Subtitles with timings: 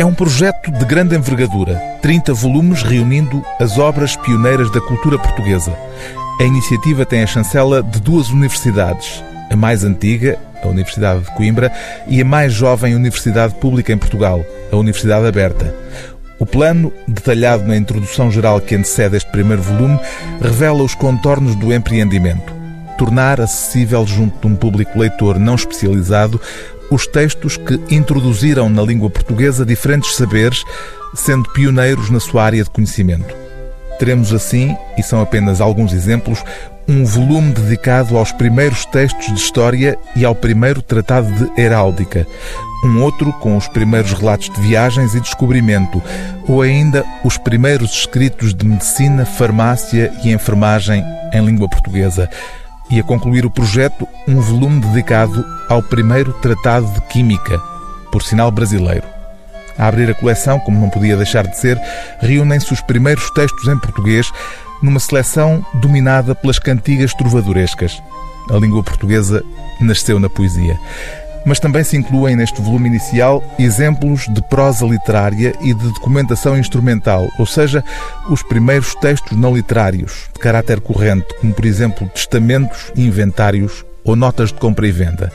[0.00, 5.76] É um projeto de grande envergadura, 30 volumes reunindo as obras pioneiras da cultura portuguesa.
[6.40, 11.70] A iniciativa tem a chancela de duas universidades, a mais antiga, a Universidade de Coimbra,
[12.08, 14.42] e a mais jovem universidade pública em Portugal,
[14.72, 15.74] a Universidade Aberta.
[16.38, 20.00] O plano, detalhado na introdução geral que antecede este primeiro volume,
[20.40, 22.59] revela os contornos do empreendimento.
[23.00, 26.38] Tornar acessível junto de um público leitor não especializado
[26.90, 30.62] os textos que introduziram na língua portuguesa diferentes saberes,
[31.14, 33.34] sendo pioneiros na sua área de conhecimento.
[33.98, 36.44] Teremos assim, e são apenas alguns exemplos,
[36.86, 42.26] um volume dedicado aos primeiros textos de história e ao primeiro tratado de heráldica,
[42.84, 46.02] um outro com os primeiros relatos de viagens e descobrimento,
[46.46, 52.28] ou ainda os primeiros escritos de medicina, farmácia e enfermagem em língua portuguesa
[52.90, 57.58] e a concluir o projeto um volume dedicado ao primeiro tratado de Química,
[58.10, 59.06] por sinal brasileiro.
[59.78, 61.80] A abrir a coleção, como não podia deixar de ser,
[62.20, 64.30] reúnem-se os primeiros textos em português
[64.82, 68.02] numa seleção dominada pelas cantigas trovadorescas.
[68.50, 69.42] A língua portuguesa
[69.80, 70.76] nasceu na poesia
[71.44, 77.28] mas também se incluem neste volume inicial exemplos de prosa literária e de documentação instrumental,
[77.38, 77.82] ou seja,
[78.28, 84.50] os primeiros textos não literários, de caráter corrente, como por exemplo testamentos, inventários ou notas
[84.50, 85.32] de compra e venda.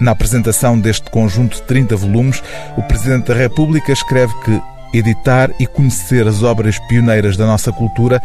[0.00, 2.42] Na apresentação deste conjunto de 30 volumes,
[2.76, 4.62] o Presidente da República escreve que
[4.92, 8.20] editar e conhecer as obras pioneiras da nossa cultura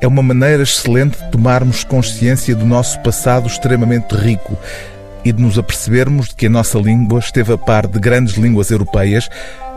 [0.00, 4.56] é uma maneira excelente de tomarmos consciência do nosso passado extremamente rico
[5.24, 8.70] e de nos apercebermos de que a nossa língua esteve a par de grandes línguas
[8.70, 9.28] europeias,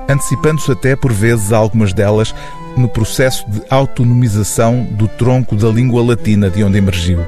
[0.07, 2.33] antecipando-se até, por vezes, algumas delas
[2.77, 7.25] no processo de autonomização do tronco da língua latina de onde emergiu.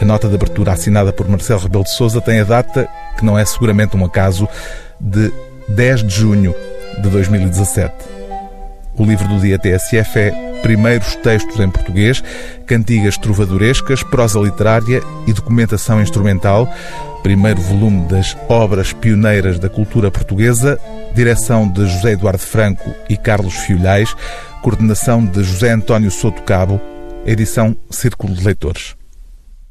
[0.00, 3.38] A nota de abertura assinada por Marcelo Rebelo de Sousa tem a data, que não
[3.38, 4.48] é seguramente um acaso,
[5.00, 5.32] de
[5.68, 6.54] 10 de junho
[7.02, 7.92] de 2017.
[8.96, 12.22] O livro do dia TSF é Primeiros Textos em Português,
[12.66, 16.68] Cantigas Trovadorescas, Prosa Literária e Documentação Instrumental,
[17.24, 20.78] primeiro volume das obras pioneiras da cultura portuguesa,
[21.14, 24.14] direção de José Eduardo Franco e Carlos Fiolhais,
[24.62, 26.78] coordenação de José António Soto Cabo,
[27.24, 28.94] edição Círculo de Leitores.